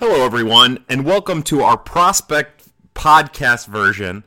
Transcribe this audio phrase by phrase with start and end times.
[0.00, 2.64] Hello, everyone, and welcome to our prospect
[2.96, 4.24] podcast version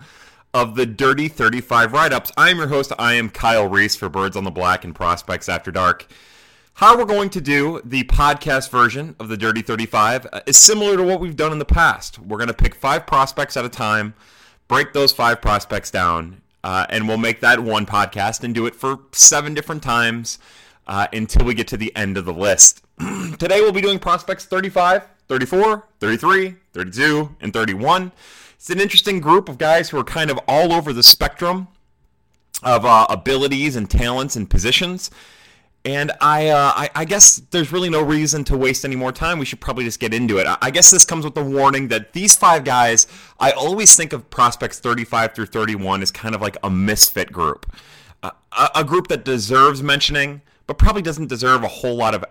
[0.54, 2.32] of the Dirty 35 write ups.
[2.38, 2.94] I am your host.
[2.98, 6.08] I am Kyle Reis for Birds on the Black and Prospects After Dark.
[6.76, 10.96] How we're going to do the podcast version of the Dirty 35 uh, is similar
[10.96, 12.18] to what we've done in the past.
[12.18, 14.14] We're going to pick five prospects at a time,
[14.70, 18.74] break those five prospects down, uh, and we'll make that one podcast and do it
[18.74, 20.40] for seven different times
[20.88, 22.84] uh, until we get to the end of the list.
[23.38, 28.12] Today we'll be doing prospects 35, 34, 33, 32, and 31.
[28.56, 31.68] It's an interesting group of guys who are kind of all over the spectrum
[32.64, 35.12] of uh, abilities and talents and positions.
[35.86, 39.40] And I, uh, I, I, guess there's really no reason to waste any more time.
[39.40, 40.48] We should probably just get into it.
[40.48, 43.08] I, I guess this comes with the warning that these five guys,
[43.40, 47.72] I always think of prospects 35 through 31 as kind of like a misfit group,
[48.24, 52.24] uh, a, a group that deserves mentioning, but probably doesn't deserve a whole lot of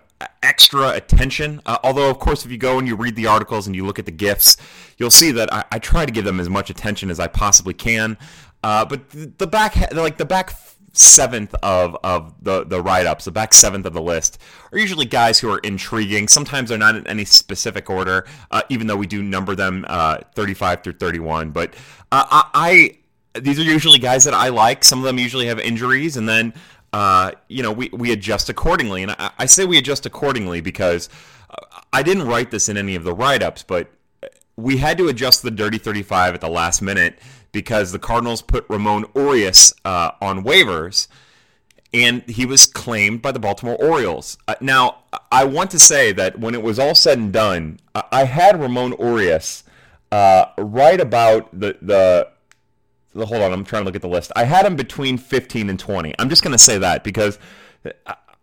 [0.43, 1.61] extra attention.
[1.65, 3.99] Uh, although, of course, if you go and you read the articles and you look
[3.99, 4.57] at the gifts,
[4.97, 7.73] you'll see that I, I try to give them as much attention as I possibly
[7.73, 8.17] can.
[8.63, 9.01] Uh, but
[9.37, 10.53] the back, like the back
[10.93, 14.39] seventh of, of the, the write-ups, the back seventh of the list,
[14.71, 16.27] are usually guys who are intriguing.
[16.27, 20.17] Sometimes they're not in any specific order, uh, even though we do number them uh,
[20.35, 21.51] 35 through 31.
[21.51, 21.73] But
[22.11, 22.97] uh, I,
[23.35, 24.83] I, these are usually guys that I like.
[24.83, 26.53] Some of them usually have injuries, and then
[26.93, 29.03] uh, you know, we, we adjust accordingly.
[29.03, 31.09] And I, I say we adjust accordingly because
[31.93, 33.89] I didn't write this in any of the write ups, but
[34.55, 37.19] we had to adjust the Dirty 35 at the last minute
[37.51, 41.07] because the Cardinals put Ramon Urias uh, on waivers
[41.93, 44.37] and he was claimed by the Baltimore Orioles.
[44.47, 47.79] Uh, now, I want to say that when it was all said and done,
[48.11, 49.63] I had Ramon Urias
[50.11, 52.29] uh, right about the, the
[53.25, 54.31] hold on, I'm trying to look at the list.
[54.35, 56.13] I had him between 15 and 20.
[56.19, 57.39] I'm just going to say that because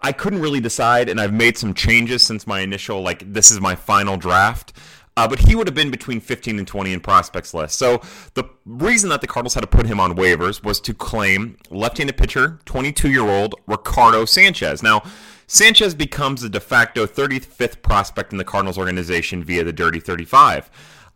[0.01, 3.61] I couldn't really decide, and I've made some changes since my initial, like, this is
[3.61, 4.73] my final draft.
[5.17, 7.79] Uh, but he would have been between 15 and 20 in prospects list.
[7.79, 8.03] So
[8.35, 12.17] the reason that the Cardinals had to put him on waivers was to claim left-handed
[12.17, 14.83] pitcher, 22-year-old Ricardo Sanchez.
[14.83, 15.05] Now,
[15.47, 20.69] Sanchez becomes the de facto 35th prospect in the Cardinals organization via the Dirty 35.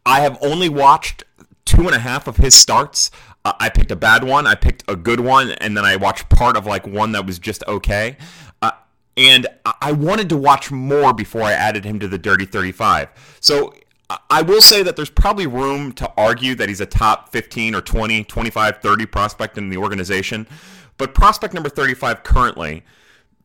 [0.06, 1.25] I have only watched
[1.64, 3.10] two and a half of his starts.
[3.59, 6.56] I picked a bad one, I picked a good one, and then I watched part
[6.56, 8.16] of like one that was just okay.
[8.62, 8.72] Uh,
[9.16, 9.47] and
[9.81, 13.08] I wanted to watch more before I added him to the Dirty 35.
[13.41, 13.75] So
[14.31, 17.81] I will say that there's probably room to argue that he's a top 15 or
[17.82, 20.47] 20, 25, 30 prospect in the organization.
[20.97, 22.84] But prospect number 35 currently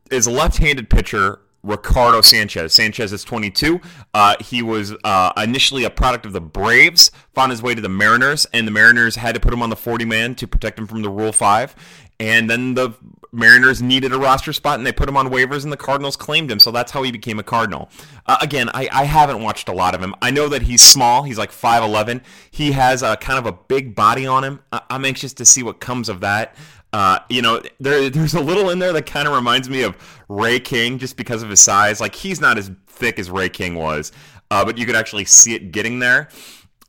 [0.09, 2.73] is a left-handed pitcher Ricardo Sanchez.
[2.73, 3.79] Sanchez is 22.
[4.13, 7.89] Uh, he was uh, initially a product of the Braves, found his way to the
[7.89, 10.85] Mariners, and the Mariners had to put him on the 40 man to protect him
[10.85, 11.75] from the Rule 5.
[12.23, 12.93] And then the
[13.33, 16.49] Mariners needed a roster spot, and they put him on waivers, and the Cardinals claimed
[16.49, 16.57] him.
[16.57, 17.89] So that's how he became a Cardinal.
[18.25, 20.15] Uh, again, I, I, haven't watched a lot of him.
[20.21, 21.23] I know that he's small.
[21.23, 22.21] He's like 5'11".
[22.49, 24.61] He has a kind of a big body on him.
[24.71, 26.55] I'm anxious to see what comes of that.
[26.93, 29.97] Uh, you know, there, there's a little in there that kind of reminds me of
[30.29, 31.99] Ray King just because of his size.
[31.99, 34.13] Like he's not as thick as Ray King was,
[34.49, 36.29] uh, but you could actually see it getting there.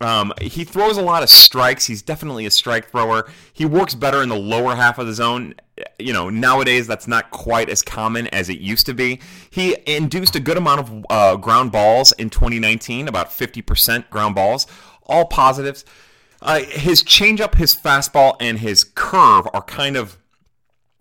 [0.05, 1.87] Um, he throws a lot of strikes.
[1.87, 3.27] He's definitely a strike thrower.
[3.55, 5.55] He works better in the lower half of the zone.
[5.99, 9.19] You know, nowadays that's not quite as common as it used to be.
[9.49, 14.67] He induced a good amount of uh, ground balls in 2019, about 50% ground balls,
[15.05, 15.87] all positives.
[16.43, 20.19] Uh, his changeup, his fastball, and his curve are kind of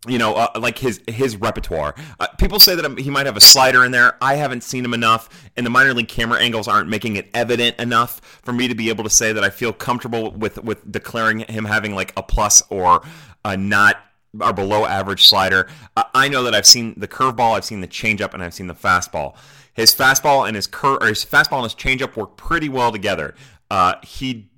[0.08, 1.96] you know, uh, like his his repertoire.
[2.20, 4.18] Uh, people say that he might have a slider in there.
[4.22, 7.80] I haven't seen him enough, and the minor league camera angles aren't making it evident
[7.80, 11.40] enough for me to be able to say that I feel comfortable with with declaring
[11.40, 13.02] him having like a plus or
[13.46, 13.98] a not
[14.40, 15.68] or below average slider.
[15.96, 18.68] Uh, I know that I've seen the curveball, I've seen the changeup, and I've seen
[18.68, 19.36] the fastball.
[19.74, 23.36] His fastball and his cur- or his fastball and his changeup work pretty well together.
[23.72, 24.50] Uh, he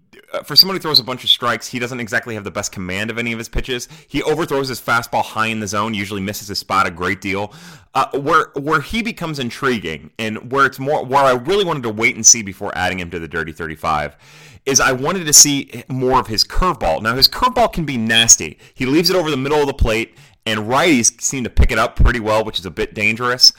[0.44, 3.09] for someone who throws a bunch of strikes, he doesn't exactly have the best command
[3.09, 3.88] of any of his pitches.
[4.08, 7.53] He overthrows his fastball high in the zone, usually misses his spot a great deal.
[7.94, 11.90] Uh, where where he becomes intriguing and where it's more where I really wanted to
[11.90, 14.17] wait and see before adding him to the Dirty 35
[14.66, 17.02] is I wanted to see more of his curveball.
[17.02, 18.58] Now his curveball can be nasty.
[18.73, 21.79] He leaves it over the middle of the plate, and righties seem to pick it
[21.79, 23.53] up pretty well, which is a bit dangerous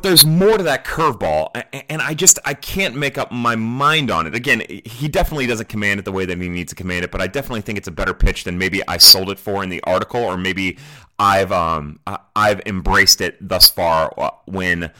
[0.00, 1.50] but there's more to that curveball
[1.90, 4.34] and i just i can't make up my mind on it.
[4.34, 7.20] Again he definitely doesn't command it the way that he needs to command it but
[7.20, 9.82] i definitely think it's a better pitch than maybe i sold it for in the
[9.82, 10.78] article or maybe
[11.18, 12.00] i've um
[12.34, 14.90] i've embraced it thus far uh, when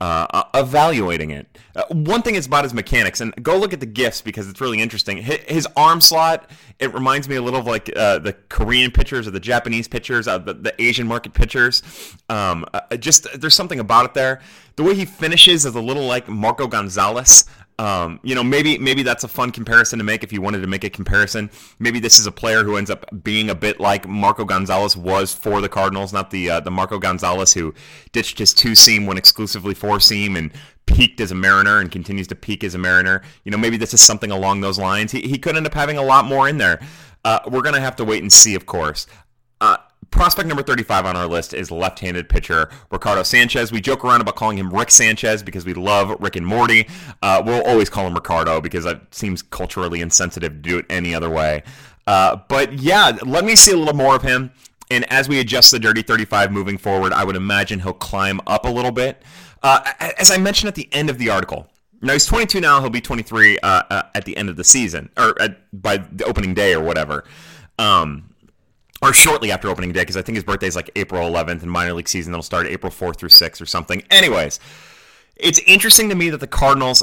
[0.00, 1.46] uh, evaluating it.
[1.76, 4.60] Uh, one thing is about his mechanics, and go look at the gifs because it's
[4.60, 5.18] really interesting.
[5.18, 9.28] His, his arm slot, it reminds me a little of like uh, the Korean pitchers
[9.28, 11.82] or the Japanese pitchers, uh, the, the, Asian market pitchers.
[12.28, 14.40] Um, uh, just there's something about it there.
[14.76, 17.44] The way he finishes is a little like Marco Gonzalez.
[17.80, 20.66] Um, you know, maybe maybe that's a fun comparison to make if you wanted to
[20.66, 21.50] make a comparison.
[21.78, 25.32] Maybe this is a player who ends up being a bit like Marco Gonzalez was
[25.32, 27.72] for the Cardinals, not the uh, the Marco Gonzalez who
[28.12, 30.52] ditched his two seam, went exclusively four seam, and
[30.84, 33.22] peaked as a Mariner and continues to peak as a Mariner.
[33.44, 35.10] You know, maybe this is something along those lines.
[35.12, 36.80] He, he could end up having a lot more in there.
[37.24, 39.06] Uh, we're going to have to wait and see, of course.
[40.10, 43.70] Prospect number 35 on our list is left-handed pitcher Ricardo Sanchez.
[43.70, 46.88] We joke around about calling him Rick Sanchez because we love Rick and Morty.
[47.22, 51.14] Uh, we'll always call him Ricardo because that seems culturally insensitive to do it any
[51.14, 51.62] other way.
[52.06, 54.50] Uh, but yeah, let me see a little more of him.
[54.90, 58.64] And as we adjust the Dirty 35 moving forward, I would imagine he'll climb up
[58.64, 59.22] a little bit.
[59.62, 59.80] Uh,
[60.18, 61.68] as I mentioned at the end of the article,
[62.02, 62.80] now he's 22 now.
[62.80, 66.24] He'll be 23 uh, uh, at the end of the season, or at, by the
[66.24, 67.24] opening day, or whatever.
[67.78, 68.29] Um,
[69.02, 71.70] or shortly after opening day because I think his birthday is like April 11th and
[71.70, 74.02] minor league season will start April 4th through 6th or something.
[74.10, 74.60] Anyways,
[75.36, 77.02] it's interesting to me that the Cardinals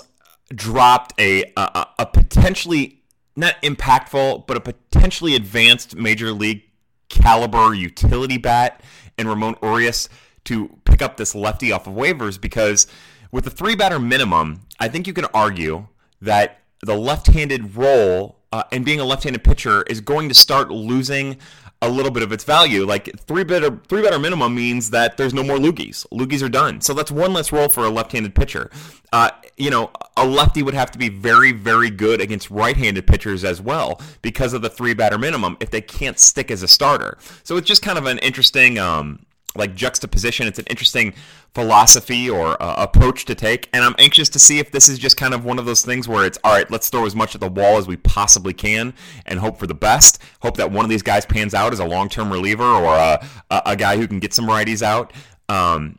[0.53, 3.01] dropped a a, a potentially
[3.35, 6.63] not impactful but a potentially advanced major league
[7.09, 8.81] caliber utility bat
[9.17, 10.07] in Ramon Urias
[10.45, 12.87] to pick up this lefty off of waivers because
[13.31, 15.87] with the three batter minimum, I think you can argue
[16.21, 21.37] that the left-handed role uh, and being a left-handed pitcher is going to start losing
[21.81, 22.85] a little bit of its value.
[22.85, 26.07] Like three better three better minimum means that there's no more loogies.
[26.11, 26.81] Loogies are done.
[26.81, 28.69] So that's one less role for a left-handed pitcher.
[29.13, 33.43] Uh, you know, a lefty would have to be very, very good against right-handed pitchers
[33.43, 37.17] as well because of the three batter minimum if they can't stick as a starter.
[37.43, 39.25] So it's just kind of an interesting um,
[39.57, 40.47] like juxtaposition.
[40.47, 41.13] It's an interesting
[41.53, 45.17] philosophy or uh, approach to take, and I'm anxious to see if this is just
[45.17, 46.69] kind of one of those things where it's all right.
[46.69, 48.93] Let's throw as much at the wall as we possibly can
[49.25, 50.21] and hope for the best.
[50.41, 53.75] Hope that one of these guys pans out as a long-term reliever or a, a
[53.75, 55.13] guy who can get some righties out.
[55.49, 55.97] Um,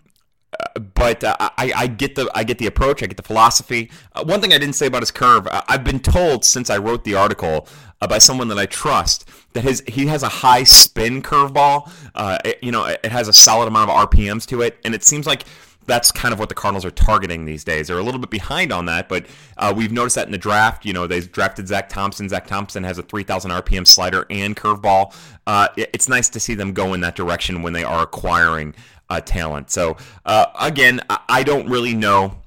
[0.95, 3.03] but uh, I, I, get the I get the approach.
[3.03, 3.91] I get the philosophy.
[4.13, 5.47] Uh, one thing I didn't say about his curve.
[5.51, 7.69] I've been told since I wrote the article
[8.01, 11.91] uh, by someone that I trust that his he has a high spin curveball.
[12.15, 15.05] Uh, it, you know, it has a solid amount of RPMs to it, and it
[15.05, 15.45] seems like
[15.89, 17.89] that's kind of what the Cardinals are targeting these days.
[17.89, 19.27] They're a little bit behind on that, but
[19.57, 20.85] uh, we've noticed that in the draft.
[20.85, 22.29] You know, they drafted Zack Thompson.
[22.29, 25.15] Zack Thompson has a 3,000 RPM slider and curveball.
[25.47, 28.75] Uh, it's nice to see them go in that direction when they are acquiring
[29.11, 29.71] uh, talent.
[29.71, 32.39] So uh, again, I don't really know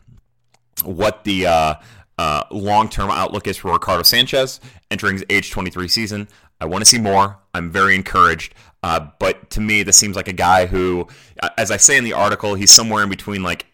[0.84, 1.76] what the uh,
[2.18, 4.60] uh, long-term outlook is for Ricardo Sanchez
[4.90, 6.28] entering his age 23 season.
[6.60, 7.38] I want to see more.
[7.54, 8.54] I'm very encouraged.
[8.84, 11.08] Uh, but to me, this seems like a guy who,
[11.58, 13.44] as I say in the article, he's somewhere in between.
[13.44, 13.66] Like,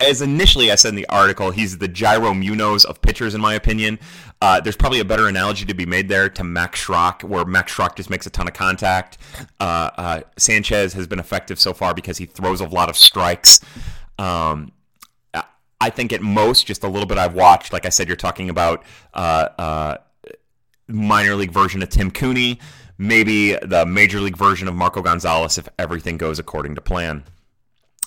[0.00, 3.54] as initially I said in the article, he's the Jairo Munoz of pitchers, in my
[3.54, 3.98] opinion.
[4.40, 7.74] Uh, there's probably a better analogy to be made there to Max Schrock, where Max
[7.74, 9.18] Schrock just makes a ton of contact.
[9.60, 13.60] Uh, uh Sanchez has been effective so far because he throws a lot of strikes.
[14.18, 14.72] Um,
[15.78, 17.72] I think at most, just a little bit I've watched.
[17.72, 19.96] Like I said, you're talking about uh, uh,
[20.88, 22.58] minor league version of Tim Cooney
[22.98, 27.24] maybe the major league version of Marco Gonzalez if everything goes according to plan.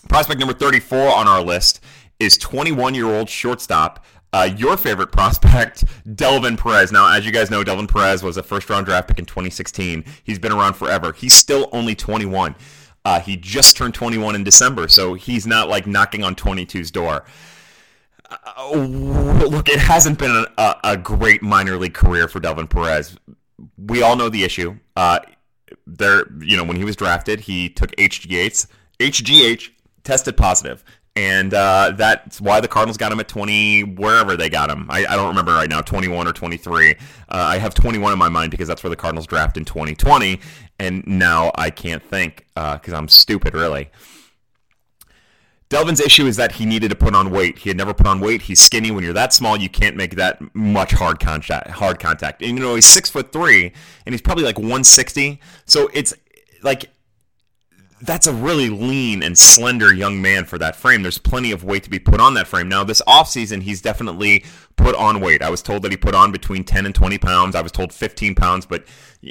[0.07, 1.83] Prospect number 34 on our list
[2.19, 4.05] is 21 year old shortstop.
[4.31, 5.83] Uh, your favorite prospect,
[6.15, 6.91] Delvin Perez.
[6.91, 10.03] Now, as you guys know, Delvin Perez was a first round draft pick in 2016.
[10.23, 11.13] He's been around forever.
[11.13, 12.55] He's still only 21.
[13.05, 17.25] Uh, he just turned 21 in December, so he's not like knocking on 22's door.
[18.29, 23.17] Uh, look, it hasn't been a, a, great minor league career for Delvin Perez
[23.77, 24.77] we all know the issue.
[24.95, 25.19] Uh,
[25.85, 28.67] there, you know, when he was drafted, he took HGH.
[28.99, 29.69] HGH
[30.03, 30.83] tested positive,
[31.19, 34.85] and uh, that's why the Cardinals got him at 20, wherever they got him.
[34.89, 36.91] I, I don't remember right now, 21 or 23.
[36.91, 36.95] Uh,
[37.27, 40.39] I have 21 in my mind because that's where the Cardinals draft in 2020,
[40.79, 43.89] and now I can't think because uh, I'm stupid, really.
[45.67, 47.59] Delvin's issue is that he needed to put on weight.
[47.59, 48.43] He had never put on weight.
[48.43, 48.89] He's skinny.
[48.89, 51.69] When you're that small, you can't make that much hard contact.
[51.69, 52.41] Hard contact.
[52.41, 53.73] And you know he's six foot three,
[54.05, 55.39] and he's probably like 160.
[55.65, 56.13] So it's
[56.63, 56.89] like
[58.01, 61.01] that's a really lean and slender young man for that frame.
[61.01, 62.69] There's plenty of weight to be put on that frame.
[62.69, 65.41] Now, this offseason, he's definitely put on weight.
[65.41, 67.55] I was told that he put on between 10 and 20 pounds.
[67.55, 68.85] I was told 15 pounds, but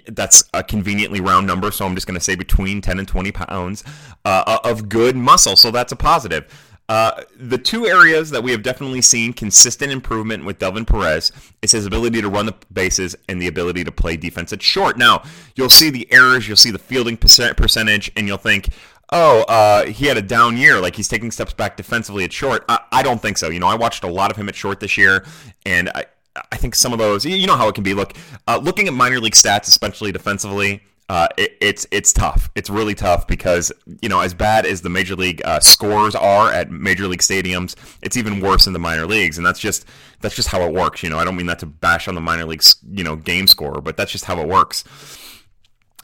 [0.07, 3.33] that's a conveniently round number, so I'm just going to say between 10 and 20
[3.33, 3.85] pounds
[4.25, 5.57] uh, of good muscle.
[5.57, 6.47] So that's a positive.
[6.89, 11.73] Uh, the two areas that we have definitely seen consistent improvement with Delvin Perez is
[11.73, 14.97] his ability to run the bases and the ability to play defense at short.
[14.97, 15.23] Now,
[15.55, 18.71] you'll see the errors, you'll see the fielding percentage, and you'll think,
[19.11, 22.65] oh, uh, he had a down year, like he's taking steps back defensively at short.
[22.71, 23.51] I, I don't think so.
[23.51, 25.27] You know, I watched a lot of him at short this year,
[25.67, 26.07] and I,
[26.53, 27.93] I think some of those, you know how it can be.
[27.93, 28.15] Look,
[28.47, 32.51] uh, looking at minor league stats, especially defensively, uh, it, it's it's tough.
[32.55, 33.73] It's really tough because
[34.03, 37.77] you know as bad as the major league uh, scores are at major league stadiums,
[38.03, 39.87] it's even worse in the minor leagues, and that's just
[40.21, 41.03] that's just how it works.
[41.03, 43.47] You know, I don't mean that to bash on the minor leagues, you know, game
[43.47, 44.85] score, but that's just how it works.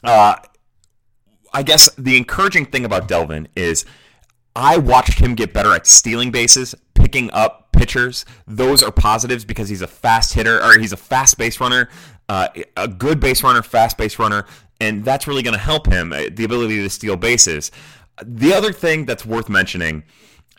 [0.03, 0.37] Uh,
[1.53, 3.85] I guess the encouraging thing about Delvin is
[4.55, 8.25] I watched him get better at stealing bases, picking up pitchers.
[8.47, 11.89] Those are positives because he's a fast hitter or he's a fast base runner,
[12.27, 14.45] uh, a good base runner, fast base runner
[14.79, 17.71] and that's really going to help him uh, the ability to steal bases.
[18.23, 20.03] The other thing that's worth mentioning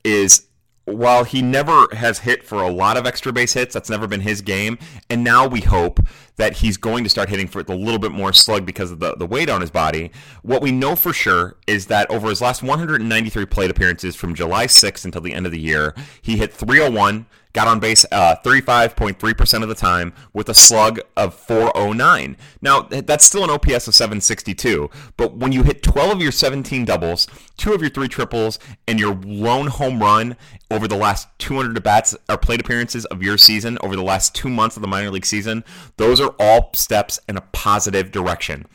[0.04, 0.46] is
[0.84, 4.20] while he never has hit for a lot of extra base hits, that's never been
[4.20, 4.78] his game.
[5.10, 6.00] And now we hope
[6.36, 9.14] that he's going to start hitting for a little bit more slug because of the,
[9.16, 10.10] the weight on his body.
[10.42, 14.66] What we know for sure is that over his last 193 plate appearances from July
[14.66, 17.26] 6th until the end of the year, he hit 301,
[17.56, 22.36] got on base uh, 35.3% of the time with a slug of 409.
[22.60, 26.84] Now, that's still an OPS of 762, but when you hit 12 of your 17
[26.84, 27.26] doubles,
[27.56, 30.36] two of your three triples, and your lone home run
[30.70, 34.34] over the last 200 at bats or plate appearances of your season over the last
[34.34, 35.64] two months of the minor league season,
[35.96, 38.66] those are all steps in a positive direction.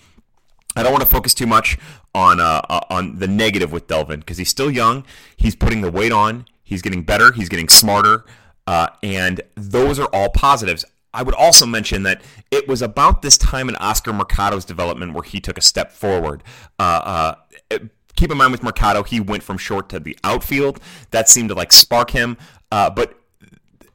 [0.76, 1.78] I don't want to focus too much
[2.14, 5.06] on uh, uh on the negative with Delvin because he's still young.
[5.36, 6.46] He's putting the weight on.
[6.64, 7.34] He's getting better.
[7.34, 8.26] He's getting smarter.
[8.68, 10.86] Uh, and those are all positives.
[11.14, 15.24] I would also mention that it was about this time in Oscar Mercado's development where
[15.24, 16.44] he took a step forward.
[16.80, 17.36] Uh,
[17.72, 17.80] uh,
[18.16, 20.80] keep in mind with Mercado, he went from short to the outfield.
[21.12, 22.38] That seemed to like spark him.
[22.72, 23.20] Uh, but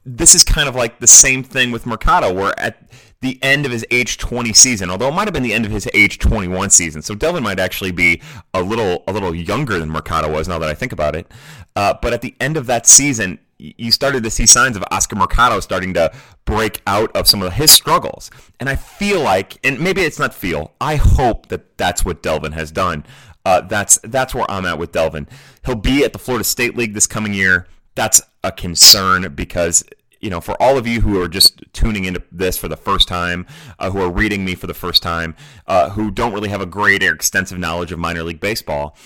[0.05, 2.89] this is kind of like the same thing with Mercado, where at
[3.21, 5.71] the end of his age 20 season, although it might have been the end of
[5.71, 7.01] his age 21 season.
[7.01, 8.21] So Delvin might actually be
[8.53, 11.31] a little a little younger than Mercado was now that I think about it.
[11.75, 15.15] Uh, but at the end of that season, you started to see signs of Oscar
[15.15, 16.11] Mercado starting to
[16.45, 18.29] break out of some of his struggles.
[18.59, 22.51] And I feel like, and maybe it's not feel, I hope that that's what Delvin
[22.51, 23.05] has done.
[23.45, 25.27] Uh, that's that's where I'm at with Delvin.
[25.65, 27.65] He'll be at the Florida State League this coming year.
[27.95, 29.83] That's a concern because
[30.27, 33.07] you know, for all of you who are just tuning into this for the first
[33.07, 33.47] time,
[33.79, 36.65] uh, who are reading me for the first time, uh, who don't really have a
[36.65, 38.97] great or extensive knowledge of minor league baseball,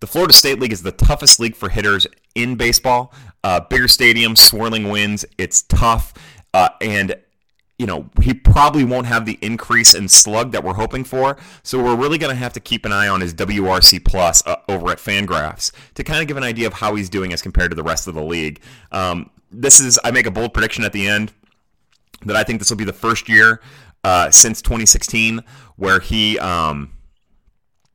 [0.00, 3.14] the Florida State League is the toughest league for hitters in baseball.
[3.42, 5.24] Uh, bigger stadium, swirling winds.
[5.38, 6.12] It's tough,
[6.52, 7.14] uh, and
[7.78, 11.38] you know he probably won't have the increase in slug that we're hoping for.
[11.62, 14.56] So we're really going to have to keep an eye on his WRC plus uh,
[14.68, 17.70] over at Fangraphs to kind of give an idea of how he's doing as compared
[17.70, 18.60] to the rest of the league.
[18.92, 21.32] Um, this is I make a bold prediction at the end
[22.24, 23.60] that I think this will be the first year
[24.04, 25.42] uh, since 2016
[25.76, 26.38] where he.
[26.38, 26.92] Um,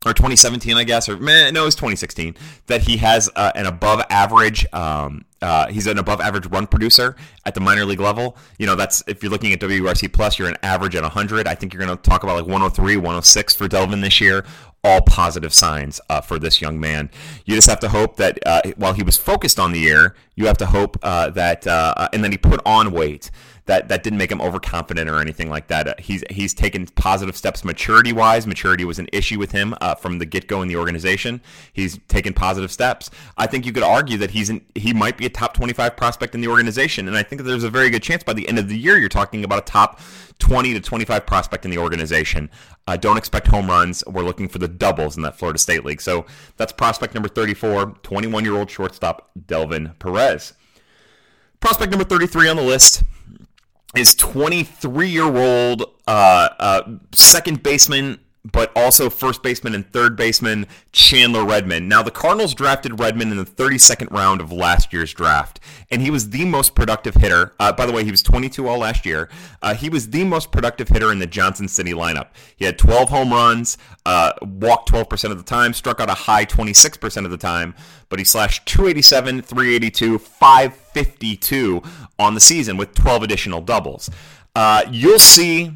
[0.05, 2.36] or 2017, I guess, or man, no, it's 2016
[2.67, 4.65] that he has uh, an above average.
[4.74, 8.38] Um, uh, he's an above average run producer at the minor league level.
[8.57, 11.48] You know, that's if you're looking at WRC plus, you're an average at 100.
[11.48, 14.45] I think you're going to talk about like 103, 106 for Delvin this year.
[14.86, 17.10] All positive signs uh, for this young man.
[17.45, 20.48] You just have to hope that uh, while he was focused on the year, you
[20.48, 23.31] have to hope uh, that, uh, and then he put on weight
[23.65, 25.88] that that didn't make him overconfident or anything like that.
[25.88, 28.46] Uh, he's he's taken positive steps maturity wise.
[28.46, 31.41] Maturity was an issue with him uh, from the get go in the organization.
[31.72, 33.10] He's taken positive steps.
[33.38, 36.36] I think you could argue that he's in, he might be a top 25 prospect
[36.36, 38.67] in the organization, and I think there's a very good chance by the end of
[38.67, 40.00] the year you're talking about a top
[40.39, 42.50] 20 to 25 prospect in the organization.
[42.86, 44.03] Uh, don't expect home runs.
[44.05, 46.01] We're looking for the doubles in that Florida State League.
[46.01, 46.25] So
[46.58, 50.53] that's prospect number 34, 21 year old shortstop Delvin Perez.
[51.62, 53.03] Prospect number 33 on the list
[53.95, 56.81] is 23 year old uh, uh,
[57.12, 58.19] second baseman
[58.51, 61.88] but also first baseman and third baseman Chandler Redmond.
[61.88, 66.12] Now, the Cardinals drafted Redmond in the 32nd round of last year's draft, and he
[66.12, 67.53] was the most productive hitter.
[67.59, 69.29] Uh, by the way, he was 22 all last year.
[69.62, 72.29] Uh, he was the most productive hitter in the Johnson City lineup.
[72.57, 76.45] He had 12 home runs, uh, walked 12% of the time, struck out a high
[76.45, 77.73] 26% of the time,
[78.09, 81.81] but he slashed 287, 382, 552
[82.19, 84.09] on the season with 12 additional doubles.
[84.55, 85.71] Uh, you'll see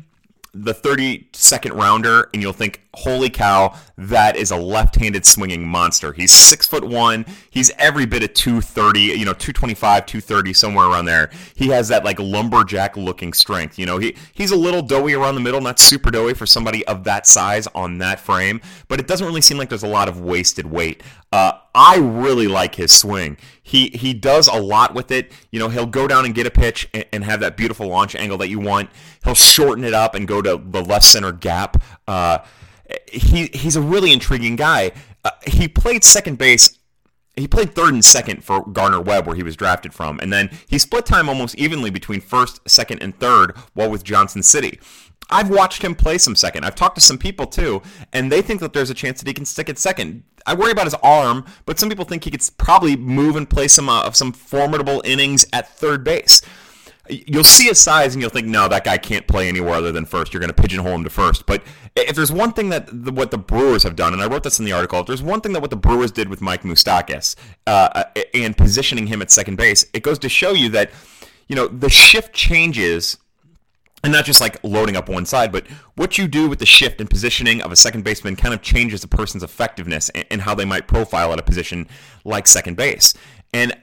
[0.63, 6.13] the 32nd rounder and you'll think, holy cow, that is a left-handed swinging monster.
[6.13, 7.25] He's six foot one.
[7.49, 11.29] He's every bit of 230, you know, 225, 230, somewhere around there.
[11.55, 13.77] He has that like lumberjack looking strength.
[13.77, 16.85] You know, he, he's a little doughy around the middle, not super doughy for somebody
[16.87, 20.09] of that size on that frame, but it doesn't really seem like there's a lot
[20.09, 21.03] of wasted weight.
[21.31, 23.37] Uh, I really like his swing.
[23.67, 25.29] He he does a lot with it.
[25.51, 28.15] You know, he'll go down and get a pitch and, and have that beautiful launch
[28.15, 28.89] angle that you want.
[29.25, 31.83] He'll shorten it up and go to the left center gap.
[32.07, 32.37] Uh,
[33.11, 34.93] he he's a really intriguing guy.
[35.25, 36.79] uh, he played second base
[37.37, 40.49] he played third and second for Gardner Webb, where he was drafted from, and then
[40.67, 44.79] he split time almost evenly between first, second, and third while with Johnson City.
[45.29, 46.63] I've watched him play some second.
[46.63, 47.81] I've talked to some people too,
[48.13, 50.23] and they think that there's a chance that he can stick at second.
[50.45, 53.67] I worry about his arm, but some people think he could probably move and play
[53.67, 56.41] some uh, some formidable innings at third base
[57.09, 60.05] you'll see a size and you'll think, no, that guy can't play anywhere other than
[60.05, 60.33] first.
[60.33, 61.45] You're going to pigeonhole him to first.
[61.45, 61.63] But
[61.95, 64.59] if there's one thing that the, what the Brewers have done, and I wrote this
[64.59, 67.35] in the article, if there's one thing that what the Brewers did with Mike Moustakas
[67.65, 70.91] uh, uh, and positioning him at second base, it goes to show you that
[71.47, 73.17] you know the shift changes.
[74.03, 77.01] And not just like loading up one side, but what you do with the shift
[77.01, 80.53] and positioning of a second baseman kind of changes a person's effectiveness and, and how
[80.53, 81.87] they might profile at a position
[82.23, 83.15] like second base.
[83.53, 83.75] And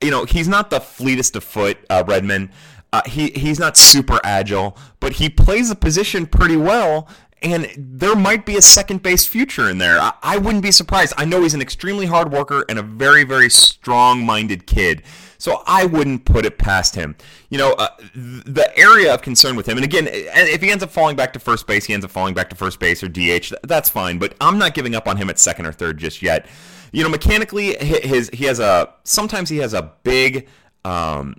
[0.00, 2.50] you know, he's not the fleetest of foot, uh, Redmond.
[2.92, 7.08] Uh, he he's not super agile, but he plays the position pretty well.
[7.40, 10.00] And there might be a second base future in there.
[10.00, 11.14] I, I wouldn't be surprised.
[11.16, 15.04] I know he's an extremely hard worker and a very, very strong minded kid.
[15.40, 17.14] So I wouldn't put it past him.
[17.48, 20.90] You know, uh, the area of concern with him, and again, if he ends up
[20.90, 23.52] falling back to first base, he ends up falling back to first base or DH.
[23.62, 24.18] That's fine.
[24.18, 26.48] But I'm not giving up on him at second or third just yet
[26.92, 30.48] you know, mechanically, his he has a sometimes he has a big
[30.84, 31.36] um,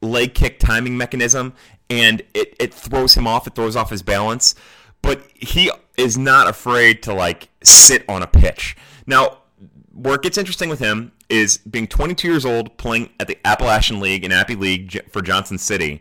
[0.00, 1.52] leg kick timing mechanism,
[1.88, 3.46] and it it throws him off.
[3.46, 4.54] It throws off his balance,
[5.02, 8.76] but he is not afraid to like sit on a pitch.
[9.06, 9.38] Now,
[9.92, 14.00] where it gets interesting with him is being 22 years old, playing at the Appalachian
[14.00, 16.00] League and Appy League for Johnson City.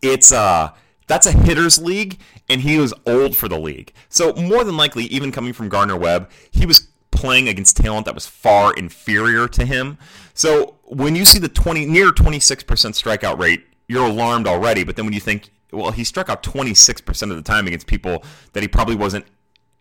[0.00, 0.70] It's uh
[1.06, 3.92] that's a hitters league, and he was old for the league.
[4.08, 6.88] So more than likely, even coming from Gardner Webb, he was
[7.22, 9.96] playing against talent that was far inferior to him.
[10.34, 14.82] So when you see the 20 near 26% strikeout rate, you're alarmed already.
[14.82, 18.24] But then when you think, well, he struck out 26% of the time against people
[18.54, 19.24] that he probably wasn't,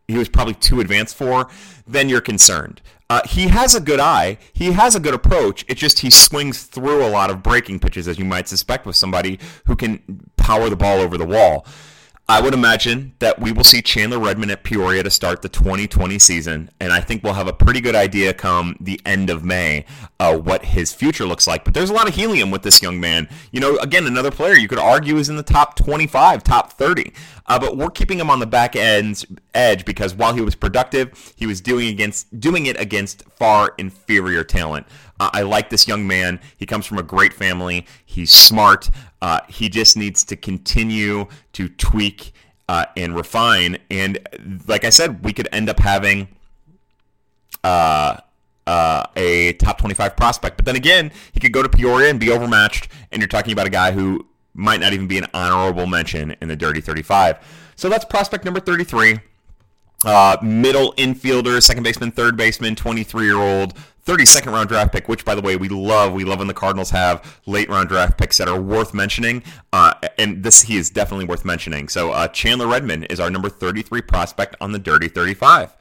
[0.08, 1.48] he was probably too advanced for,
[1.88, 2.80] then you're concerned.
[3.10, 4.38] Uh, he has a good eye.
[4.54, 5.66] He has a good approach.
[5.68, 8.96] It's just he swings through a lot of breaking pitches, as you might suspect with
[8.96, 11.66] somebody who can power the ball over the wall.
[12.32, 16.18] I would imagine that we will see Chandler Redmond at Peoria to start the 2020
[16.18, 19.84] season, and I think we'll have a pretty good idea come the end of May
[20.18, 21.66] uh, what his future looks like.
[21.66, 23.28] But there's a lot of helium with this young man.
[23.52, 27.12] You know, again, another player you could argue is in the top 25, top 30,
[27.48, 31.34] uh, but we're keeping him on the back end edge because while he was productive,
[31.36, 34.88] he was doing against doing it against far inferior talent.
[35.20, 36.40] Uh, I like this young man.
[36.58, 37.86] He comes from a great family.
[38.04, 38.90] He's smart.
[39.22, 42.34] Uh, he just needs to continue to tweak
[42.68, 43.78] uh, and refine.
[43.90, 44.18] And
[44.68, 46.28] like I said, we could end up having
[47.64, 48.18] uh,
[48.66, 50.58] uh, a top 25 prospect.
[50.58, 52.88] But then again, he could go to Peoria and be overmatched.
[53.12, 56.48] And you're talking about a guy who might not even be an honorable mention in
[56.48, 57.40] the Dirty 35.
[57.76, 59.20] So that's prospect number 33.
[60.04, 63.74] Uh, middle infielder, second baseman, third baseman, 23 year old,
[64.06, 66.14] 32nd round draft pick, which by the way we love.
[66.14, 69.94] We love when the Cardinals have late round draft picks that are worth mentioning, uh,
[70.18, 71.88] and this he is definitely worth mentioning.
[71.88, 75.76] So uh, Chandler Redmond is our number 33 prospect on the Dirty 35.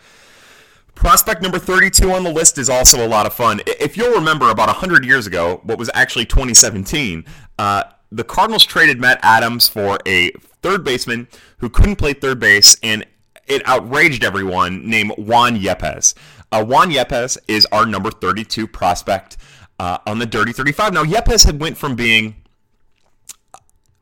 [0.94, 3.62] Prospect number 32 on the list is also a lot of fun.
[3.66, 7.24] If you'll remember, about 100 years ago, what was actually 2017,
[7.58, 10.30] uh, the Cardinals traded Matt Adams for a
[10.62, 11.28] third baseman
[11.58, 13.06] who couldn't play third base, and
[13.46, 16.14] it outraged everyone, named Juan Yepez.
[16.52, 19.36] Uh, Juan Yepez is our number 32 prospect
[19.78, 20.92] uh, on the Dirty 35.
[20.92, 22.36] Now, Yepez had went from being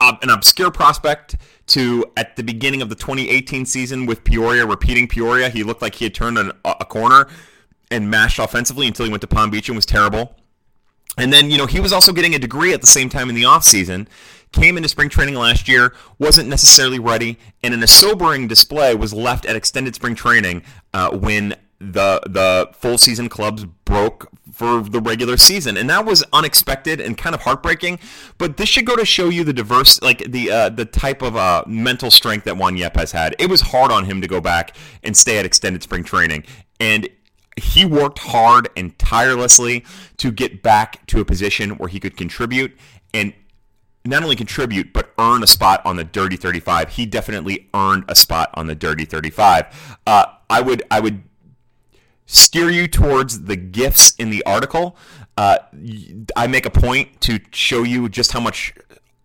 [0.01, 1.37] uh, an obscure prospect
[1.69, 5.97] to at the beginning of the 2018 season with Peoria, repeating Peoria, he looked like
[5.97, 7.29] he had turned a corner
[7.91, 10.35] and mashed offensively until he went to Palm Beach and was terrible.
[11.17, 13.35] And then, you know, he was also getting a degree at the same time in
[13.35, 14.07] the offseason.
[14.53, 19.13] Came into spring training last year, wasn't necessarily ready, and in a sobering display was
[19.13, 20.63] left at extended spring training
[20.95, 26.25] uh, when the the full season clubs broke for the regular season, and that was
[26.33, 27.99] unexpected and kind of heartbreaking.
[28.37, 31.37] But this should go to show you the diverse, like the uh, the type of
[31.37, 33.37] uh, mental strength that Juan Yepez has had.
[33.39, 36.45] It was hard on him to go back and stay at extended spring training,
[36.81, 37.09] and
[37.57, 39.85] he worked hard and tirelessly
[40.17, 42.77] to get back to a position where he could contribute
[43.13, 43.33] and
[44.05, 46.91] not only contribute but earn a spot on the Dirty 35.
[46.91, 49.99] He definitely earned a spot on the Dirty 35.
[50.07, 51.23] Uh, I would I would
[52.29, 54.97] steer you towards the gifts in the article.
[55.37, 55.59] Uh,
[56.37, 58.75] I make a point to show you just how much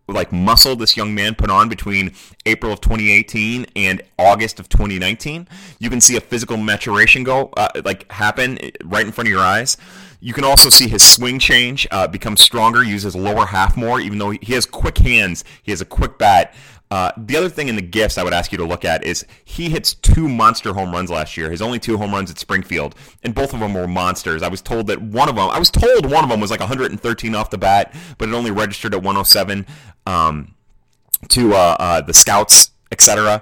[0.07, 2.13] like muscle this young man put on between
[2.45, 5.47] April of 2018 and August of 2019.
[5.79, 9.41] You can see a physical maturation go uh, like happen right in front of your
[9.41, 9.77] eyes.
[10.19, 13.99] You can also see his swing change, uh, become stronger, use his lower half more.
[13.99, 16.55] Even though he has quick hands, he has a quick bat.
[16.93, 19.25] Uh, the other thing in the gifts I would ask you to look at is
[19.43, 21.49] he hits two monster home runs last year.
[21.49, 24.43] His only two home runs at Springfield, and both of them were monsters.
[24.43, 26.59] I was told that one of them, I was told one of them was like
[26.59, 29.65] 113 off the bat, but it only registered at 107
[30.05, 30.53] um,
[31.29, 33.41] to uh, uh, the scouts, etc.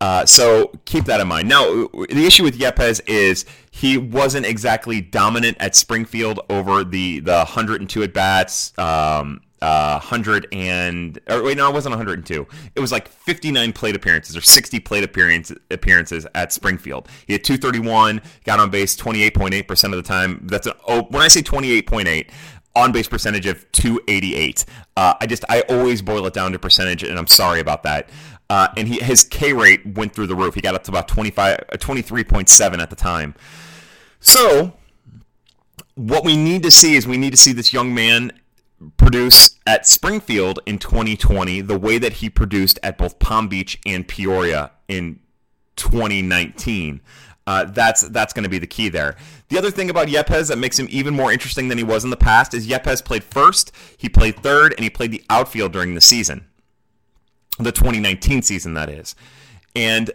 [0.00, 1.48] Uh, so keep that in mind.
[1.48, 7.38] Now, the issue with Yepez is he wasn't exactly dominant at Springfield over the the
[7.38, 8.78] 102 at bats.
[8.78, 13.96] Um, uh, 100 and or wait no it wasn't 102 it was like 59 plate
[13.96, 17.08] appearances or 60 plate appearance, appearances at springfield.
[17.26, 20.40] He had 231 got on base 28.8% of the time.
[20.44, 22.30] That's an oh when i say 28.8
[22.74, 24.64] on base percentage of 288
[24.96, 28.08] uh, i just i always boil it down to percentage and i'm sorry about that.
[28.52, 30.54] Uh, and he, his K rate went through the roof.
[30.54, 33.34] He got up to about 25, 23.7 uh, at the time.
[34.20, 34.74] So,
[35.94, 38.30] what we need to see is we need to see this young man
[38.98, 44.06] produce at Springfield in 2020 the way that he produced at both Palm Beach and
[44.06, 45.20] Peoria in
[45.76, 47.00] 2019.
[47.44, 49.16] Uh, that's that's going to be the key there.
[49.48, 52.10] The other thing about Yepez that makes him even more interesting than he was in
[52.10, 55.94] the past is Yepez played first, he played third, and he played the outfield during
[55.94, 56.46] the season
[57.58, 59.14] the 2019 season that is.
[59.74, 60.10] And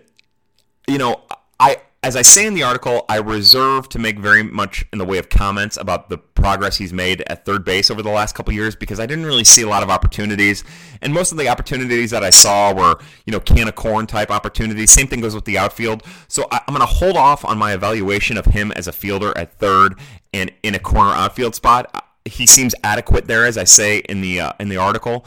[0.88, 1.22] you know,
[1.60, 5.06] I as I say in the article, I reserve to make very much in the
[5.06, 8.54] way of comments about the progress he's made at third base over the last couple
[8.54, 10.64] years because I didn't really see a lot of opportunities,
[11.02, 14.30] and most of the opportunities that I saw were you know can of corn type
[14.30, 14.92] opportunities.
[14.92, 16.04] Same thing goes with the outfield.
[16.28, 19.36] So I, am going to hold off on my evaluation of him as a fielder
[19.36, 19.96] at third
[20.34, 22.06] and in a corner outfield spot.
[22.26, 25.26] He seems adequate there, as I say in the uh, in the article.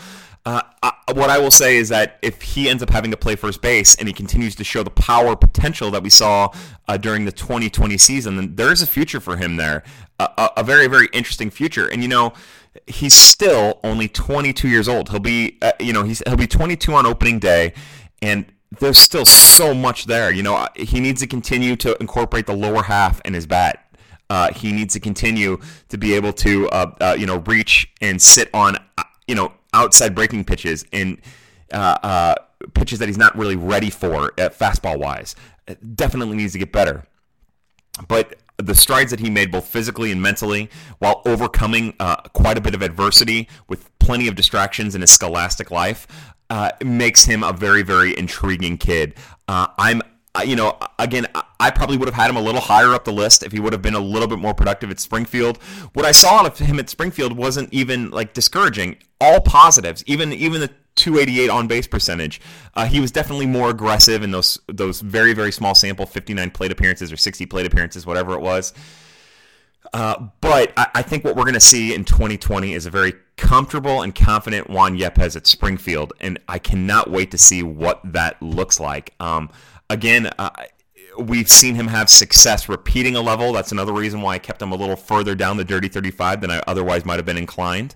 [0.50, 3.36] Uh, I, what I will say is that if he ends up having to play
[3.36, 6.48] first base and he continues to show the power potential that we saw
[6.88, 9.84] uh, during the 2020 season, then there is a future for him there,
[10.18, 11.86] a, a, very very interesting future.
[11.86, 12.32] And you know,
[12.88, 15.10] he's still only 22 years old.
[15.10, 17.72] He'll be uh, you know he'll be 22 on opening day,
[18.20, 18.44] and
[18.80, 20.32] there's still so much there.
[20.32, 23.86] You know, he needs to continue to incorporate the lower half in his bat.
[24.28, 25.58] Uh, he needs to continue
[25.90, 29.52] to be able to, uh, uh, you know, reach and sit on, uh, you know,
[29.72, 31.20] outside breaking pitches and
[31.72, 32.34] uh, uh,
[32.74, 35.34] pitches that he's not really ready for at fastball wise.
[35.94, 37.04] Definitely needs to get better.
[38.08, 42.60] But the strides that he made both physically and mentally while overcoming uh, quite a
[42.60, 46.06] bit of adversity with plenty of distractions in his scholastic life
[46.50, 49.14] uh, makes him a very, very intriguing kid.
[49.48, 50.02] Uh, I'm
[50.44, 51.26] you know, again,
[51.58, 53.72] I probably would have had him a little higher up the list if he would
[53.72, 55.58] have been a little bit more productive at Springfield.
[55.92, 58.96] What I saw out of him at Springfield wasn't even like discouraging.
[59.20, 62.40] All positives, even even the 288 on base percentage.
[62.74, 66.72] Uh, he was definitely more aggressive in those those very very small sample 59 plate
[66.72, 68.72] appearances or 60 plate appearances, whatever it was.
[69.92, 73.14] Uh, but I, I, think what we're going to see in 2020 is a very
[73.36, 78.40] comfortable and confident Juan Yepez at Springfield, and I cannot wait to see what that
[78.40, 79.14] looks like.
[79.18, 79.50] Um,
[79.90, 80.50] again, uh,
[81.18, 83.52] we've seen him have success repeating a level.
[83.52, 86.50] That's another reason why I kept him a little further down the dirty 35 than
[86.50, 87.94] I otherwise might have been inclined.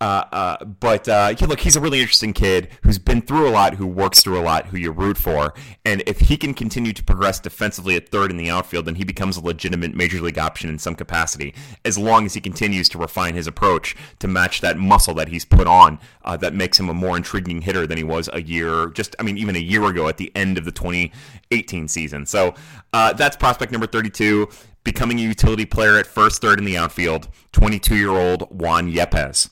[0.00, 3.50] Uh, uh, but uh, yeah, look, he's a really interesting kid who's been through a
[3.50, 5.52] lot, who works through a lot, who you root for.
[5.84, 9.04] And if he can continue to progress defensively at third in the outfield, then he
[9.04, 11.52] becomes a legitimate major league option in some capacity,
[11.84, 15.44] as long as he continues to refine his approach to match that muscle that he's
[15.44, 18.88] put on uh, that makes him a more intriguing hitter than he was a year,
[18.90, 22.24] just, I mean, even a year ago at the end of the 2018 season.
[22.24, 22.54] So
[22.92, 24.48] uh, that's prospect number 32,
[24.84, 29.50] becoming a utility player at first, third in the outfield, 22 year old Juan Yepez.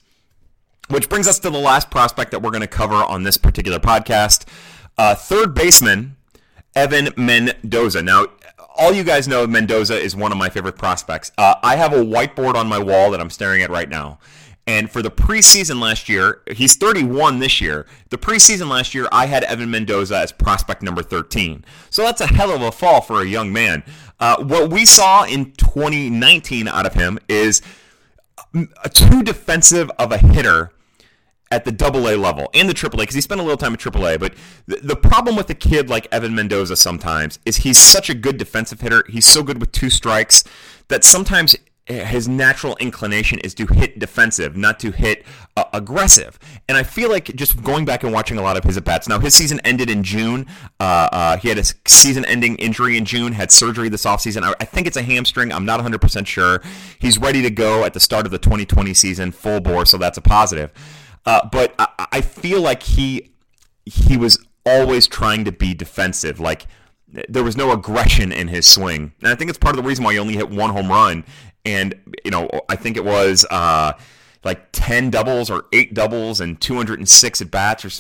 [0.89, 3.81] Which brings us to the last prospect that we're going to cover on this particular
[3.81, 4.47] podcast.
[4.97, 6.17] Uh, third baseman,
[6.77, 8.03] Evan Mendoza.
[8.03, 8.27] Now,
[8.77, 11.33] all you guys know Mendoza is one of my favorite prospects.
[11.37, 14.19] Uh, I have a whiteboard on my wall that I'm staring at right now.
[14.69, 17.87] And for the preseason last year, he's 31 this year.
[18.11, 21.65] The preseason last year, I had Evan Mendoza as prospect number 13.
[21.89, 23.85] So that's a hell of a fall for a young man.
[24.19, 27.63] Uh, what we saw in 2019 out of him is
[28.85, 30.73] a too defensive of a hitter
[31.51, 33.73] at the double A level and the triple A because he spent a little time
[33.73, 34.19] at triple A.
[34.19, 34.35] But
[34.67, 38.37] the, the problem with a kid like Evan Mendoza sometimes is he's such a good
[38.37, 39.05] defensive hitter.
[39.09, 40.45] He's so good with two strikes
[40.89, 41.57] that sometimes
[41.87, 45.25] his natural inclination is to hit defensive, not to hit
[45.57, 46.37] uh, aggressive.
[46.69, 49.09] And I feel like just going back and watching a lot of his at bats.
[49.09, 50.47] Now, his season ended in June.
[50.81, 54.43] Uh, uh, he had a season ending injury in June, had surgery this offseason.
[54.43, 55.53] I, I think it's a hamstring.
[55.53, 56.61] I'm not 100% sure.
[56.99, 60.19] He's ready to go at the start of the 2020 season, full bore, so that's
[60.19, 60.73] a positive.
[61.27, 63.33] Uh, but I, I feel like he
[63.85, 66.41] he was always trying to be defensive.
[66.41, 66.67] Like
[67.29, 70.05] there was no aggression in his swing, and I think it's part of the reason
[70.05, 71.25] why he only hit one home run.
[71.65, 73.93] And you know, I think it was uh,
[74.45, 77.91] like ten doubles or eight doubles and 206 at bats, or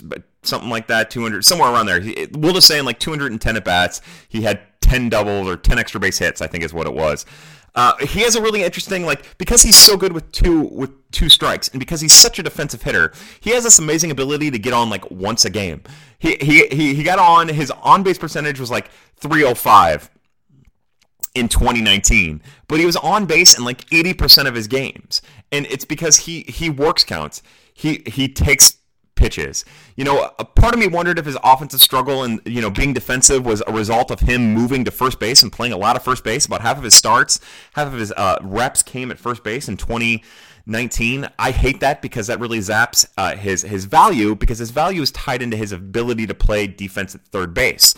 [0.42, 2.00] something like that, 200, somewhere around there.
[2.00, 5.79] He, we'll just say in like 210 at bats, he had 10 doubles or 10
[5.79, 7.27] extra base hits, I think is what it was.
[7.75, 11.29] Uh, he has a really interesting like because he's so good with two with two
[11.29, 14.72] strikes and because he's such a defensive hitter, he has this amazing ability to get
[14.72, 15.83] on like once a game.
[16.18, 20.11] He he he, he got on his on base percentage was like 305
[21.35, 25.20] in 2019, but he was on base in like 80% of his games.
[25.53, 27.42] And it's because he he works counts.
[27.75, 28.79] He he takes
[29.16, 29.64] pitches.
[29.96, 32.92] You know, a part of me wondered if his offensive struggle and you know being
[32.92, 36.02] defensive was a result of him moving to first base and playing a lot of
[36.02, 36.46] first base.
[36.46, 37.40] About half of his starts,
[37.72, 41.29] half of his uh, reps came at first base in 2019.
[41.38, 45.11] I hate that because that really zaps uh, his his value because his value is
[45.11, 47.94] tied into his ability to play defense at third base.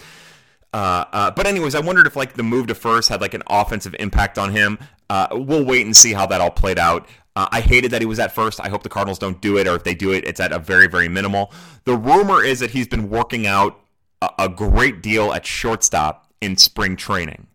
[0.72, 3.42] Uh, uh, but anyways, I wondered if like the move to first had like an
[3.48, 4.78] offensive impact on him.
[5.10, 7.08] Uh, we'll wait and see how that all played out.
[7.38, 8.60] Uh, I hated that he was at first.
[8.60, 10.58] I hope the Cardinals don't do it, or if they do it, it's at a
[10.58, 11.52] very, very minimal.
[11.84, 13.78] The rumor is that he's been working out
[14.20, 17.46] a, a great deal at shortstop in spring training.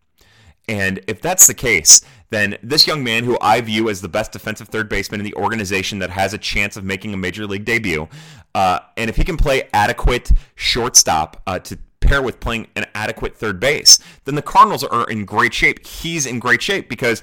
[0.70, 4.32] And if that's the case, then this young man, who I view as the best
[4.32, 7.66] defensive third baseman in the organization that has a chance of making a major league
[7.66, 8.08] debut,
[8.56, 13.36] uh, and if he can play adequate shortstop uh, to pair with playing an adequate
[13.36, 15.86] third base, then the Cardinals are in great shape.
[15.86, 17.22] He's in great shape because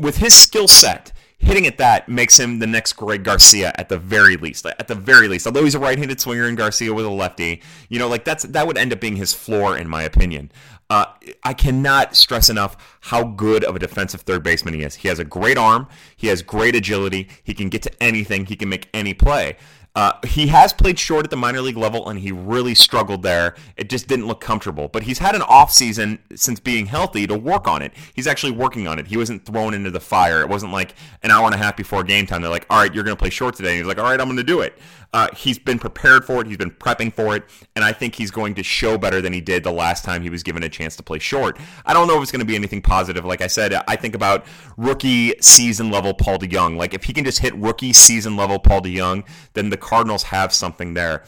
[0.00, 3.98] with his skill set, hitting at that makes him the next Greg Garcia at the
[3.98, 4.66] very least.
[4.66, 7.98] At the very least, although he's a right-handed swinger and Garcia was a lefty, you
[7.98, 10.50] know, like that's that would end up being his floor in my opinion.
[10.90, 11.04] Uh,
[11.44, 14.94] I cannot stress enough how good of a defensive third baseman he is.
[14.94, 15.86] He has a great arm.
[16.16, 17.28] He has great agility.
[17.44, 18.46] He can get to anything.
[18.46, 19.58] He can make any play.
[19.98, 23.56] Uh, he has played short at the minor league level, and he really struggled there.
[23.76, 24.86] It just didn't look comfortable.
[24.86, 27.92] But he's had an off season since being healthy to work on it.
[28.14, 29.08] He's actually working on it.
[29.08, 30.40] He wasn't thrown into the fire.
[30.40, 32.42] It wasn't like an hour and a half before game time.
[32.42, 34.20] They're like, "All right, you're going to play short today." And he's like, "All right,
[34.20, 34.78] I'm going to do it."
[35.12, 36.46] Uh, he's been prepared for it.
[36.46, 37.44] He's been prepping for it,
[37.74, 40.28] and I think he's going to show better than he did the last time he
[40.28, 41.58] was given a chance to play short.
[41.86, 43.24] I don't know if it's going to be anything positive.
[43.24, 44.44] Like I said, I think about
[44.76, 46.76] rookie season level Paul DeJong.
[46.76, 50.52] Like if he can just hit rookie season level Paul DeJong, then the Cardinals have
[50.52, 51.24] something there.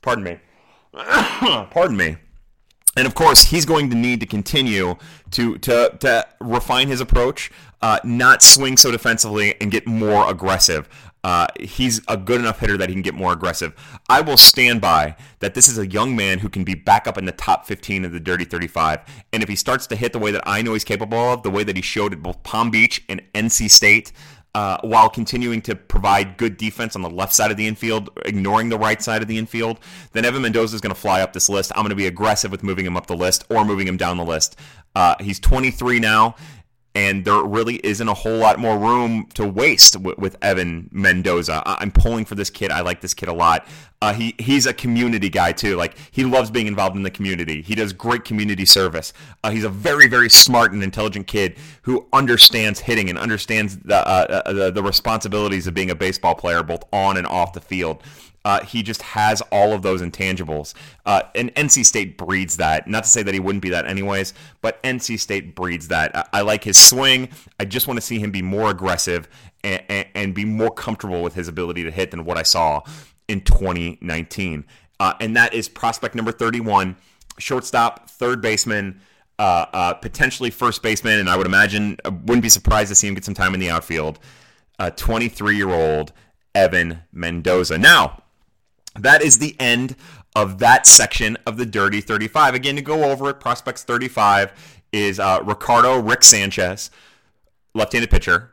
[0.00, 0.38] Pardon me.
[0.94, 2.16] Pardon me.
[2.96, 4.94] And of course, he's going to need to continue
[5.32, 7.50] to to, to refine his approach,
[7.82, 10.88] uh, not swing so defensively, and get more aggressive.
[11.24, 13.72] Uh, he's a good enough hitter that he can get more aggressive.
[14.10, 17.16] I will stand by that this is a young man who can be back up
[17.16, 19.00] in the top 15 of the Dirty 35.
[19.32, 21.50] And if he starts to hit the way that I know he's capable of, the
[21.50, 24.12] way that he showed at both Palm Beach and NC State,
[24.54, 28.68] uh, while continuing to provide good defense on the left side of the infield, ignoring
[28.68, 29.80] the right side of the infield,
[30.12, 31.72] then Evan Mendoza is going to fly up this list.
[31.74, 34.16] I'm going to be aggressive with moving him up the list or moving him down
[34.16, 34.56] the list.
[34.94, 36.36] Uh, he's 23 now
[36.94, 41.62] and there really isn't a whole lot more room to waste with, with Evan Mendoza.
[41.66, 42.70] I, am pulling for this kid.
[42.70, 43.66] I like this kid a lot.
[44.00, 45.76] Uh, he he's a community guy too.
[45.76, 47.62] Like he loves being involved in the community.
[47.62, 49.12] He does great community service.
[49.42, 53.96] Uh, he's a very very smart and intelligent kid who understands hitting and understands the,
[53.96, 57.60] uh, uh the the responsibilities of being a baseball player both on and off the
[57.60, 58.02] field.
[58.44, 60.74] Uh, he just has all of those intangibles.
[61.06, 62.86] Uh, and NC State breeds that.
[62.86, 66.14] Not to say that he wouldn't be that anyways, but NC State breeds that.
[66.14, 67.30] I, I like his swing.
[67.58, 69.28] I just want to see him be more aggressive
[69.62, 72.82] and, and, and, be more comfortable with his ability to hit than what I saw
[73.28, 74.66] in 2019.
[75.00, 76.96] Uh, and that is prospect number 31,
[77.38, 79.00] shortstop, third baseman.
[79.36, 83.08] Uh, uh, potentially first baseman, and I would imagine I wouldn't be surprised to see
[83.08, 84.20] him get some time in the outfield.
[84.78, 86.12] 23 year old
[86.54, 87.76] Evan Mendoza.
[87.76, 88.22] Now,
[88.98, 89.96] that is the end
[90.34, 92.54] of that section of the Dirty 35.
[92.54, 94.52] Again, to go over it, Prospects 35
[94.92, 96.90] is uh, Ricardo Rick Sanchez,
[97.74, 98.50] left-handed pitcher.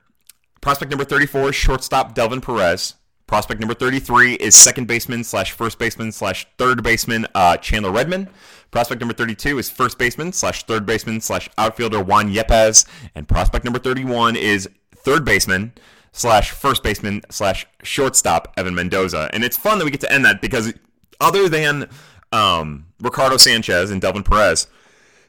[0.61, 2.95] Prospect number 34 is shortstop Delvin Perez.
[3.25, 8.27] Prospect number 33 is second baseman slash first baseman slash third baseman uh, Chandler Redmond.
[8.71, 12.85] Prospect number 32 is first baseman slash third baseman slash outfielder Juan Yepez.
[13.15, 15.71] And prospect number 31 is third baseman
[16.11, 19.29] slash first baseman slash shortstop Evan Mendoza.
[19.33, 20.73] And it's fun that we get to end that because
[21.19, 21.89] other than
[22.31, 24.67] um, Ricardo Sanchez and Delvin Perez,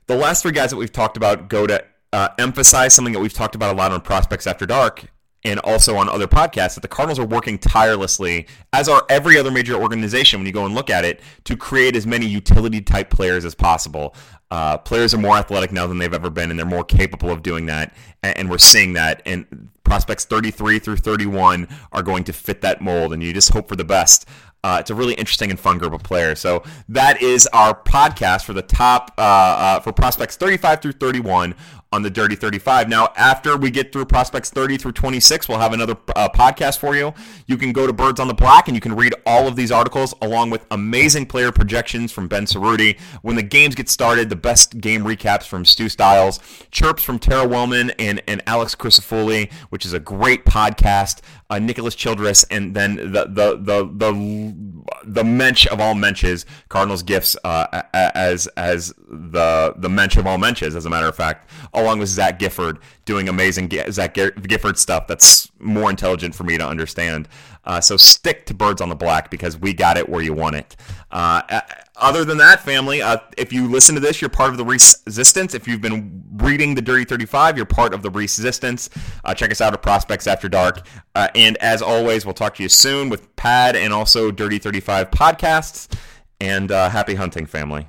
[0.06, 3.32] the last three guys that we've talked about go to uh, emphasize something that we've
[3.32, 5.06] talked about a lot on Prospects After Dark
[5.44, 9.50] and also on other podcasts that the Cardinals are working tirelessly, as are every other
[9.50, 13.10] major organization when you go and look at it, to create as many utility type
[13.10, 14.14] players as possible.
[14.52, 17.42] Uh, players are more athletic now than they've ever been, and they're more capable of
[17.42, 17.94] doing that.
[18.22, 19.22] And, and we're seeing that.
[19.24, 23.66] And prospects 33 through 31 are going to fit that mold, and you just hope
[23.66, 24.28] for the best.
[24.62, 26.38] Uh, it's a really interesting and fun group of players.
[26.38, 31.54] So that is our podcast for the top uh, uh, for prospects 35 through 31
[31.92, 32.88] on the Dirty 35.
[32.88, 36.96] Now, after we get through prospects 30 through 26, we'll have another uh, podcast for
[36.96, 37.12] you.
[37.46, 39.70] You can go to Birds on the Black and you can read all of these
[39.70, 42.98] articles along with amazing player projections from Ben Cerruti.
[43.20, 47.46] When the games get started, the best game recaps from Stu Styles, chirps from Tara
[47.46, 51.20] Wellman and, and Alex Crisafulli, which is a great podcast.
[51.52, 57.02] Uh, Nicholas Childress, and then the the the the, the mensch of all menches, Cardinals
[57.02, 61.50] gifts uh, as as the the mensch of all menches, as a matter of fact
[61.74, 66.66] along with Zach Gifford doing amazing Zach Gifford stuff that's more intelligent for me to
[66.66, 67.28] understand.
[67.64, 70.57] Uh, so stick to Birds on the Black because we got it where you want
[70.57, 70.77] it.
[71.11, 71.61] Uh,
[71.96, 75.55] other than that, family, uh, if you listen to this, you're part of the resistance.
[75.55, 78.90] If you've been reading the Dirty 35, you're part of the resistance.
[79.25, 80.87] Uh, check us out at Prospects After Dark.
[81.14, 85.11] Uh, and as always, we'll talk to you soon with Pad and also Dirty 35
[85.11, 85.94] podcasts.
[86.40, 87.87] And uh, happy hunting, family.